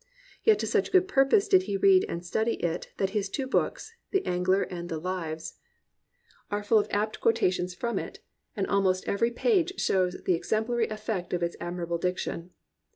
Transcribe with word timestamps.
Yet 0.43 0.57
to 0.57 0.65
such 0.65 0.91
good 0.91 1.07
purpose 1.07 1.47
did 1.47 1.61
he 1.69 1.77
read 1.77 2.05
and 2.09 2.25
study 2.25 2.53
it 2.55 2.89
that 2.97 3.11
his 3.11 3.29
two 3.29 3.45
books, 3.45 3.93
the 4.09 4.25
Angler 4.25 4.63
and 4.63 4.89
the 4.89 4.97
Lives, 4.97 5.57
are 6.49 6.63
full 6.63 6.79
of 6.79 6.87
apt 6.89 7.19
quotations 7.21 7.75
from 7.75 7.97
303 7.97 8.23
COMPANIONABLE 8.55 8.55
BOOKS 8.55 8.57
it, 8.57 8.59
and 8.59 8.67
almost 8.67 9.07
every 9.07 9.29
page 9.29 9.79
shows 9.79 10.19
the 10.25 10.33
exemplary 10.33 10.87
effect 10.87 11.33
of 11.33 11.43
its 11.43 11.55
admirable 11.61 11.99
diction. 11.99 12.49